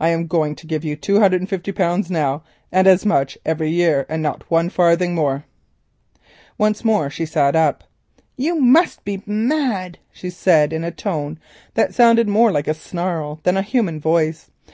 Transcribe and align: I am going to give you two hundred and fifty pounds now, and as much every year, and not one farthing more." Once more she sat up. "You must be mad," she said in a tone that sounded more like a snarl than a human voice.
I 0.00 0.08
am 0.08 0.26
going 0.26 0.54
to 0.56 0.66
give 0.66 0.86
you 0.86 0.96
two 0.96 1.20
hundred 1.20 1.42
and 1.42 1.50
fifty 1.50 1.70
pounds 1.70 2.10
now, 2.10 2.42
and 2.72 2.86
as 2.86 3.04
much 3.04 3.36
every 3.44 3.68
year, 3.70 4.06
and 4.08 4.22
not 4.22 4.50
one 4.50 4.70
farthing 4.70 5.14
more." 5.14 5.44
Once 6.56 6.82
more 6.82 7.10
she 7.10 7.26
sat 7.26 7.54
up. 7.54 7.84
"You 8.38 8.54
must 8.58 9.04
be 9.04 9.22
mad," 9.26 9.98
she 10.10 10.30
said 10.30 10.72
in 10.72 10.82
a 10.82 10.90
tone 10.90 11.38
that 11.74 11.92
sounded 11.94 12.26
more 12.26 12.50
like 12.50 12.68
a 12.68 12.72
snarl 12.72 13.40
than 13.42 13.58
a 13.58 13.62
human 13.62 14.00
voice. 14.00 14.50